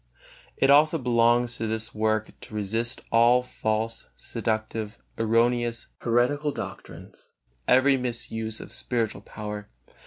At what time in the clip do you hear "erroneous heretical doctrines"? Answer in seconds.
5.15-7.27